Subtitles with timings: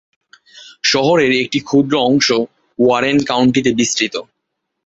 [0.83, 2.27] শহরের একটি ক্ষুদ্র অংশ
[2.79, 4.15] ওয়ারেন কাউন্টিতে বিস্তৃত।